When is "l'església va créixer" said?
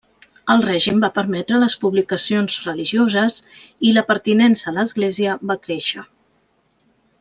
4.81-6.09